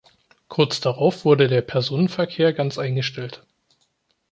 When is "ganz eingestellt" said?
2.53-3.45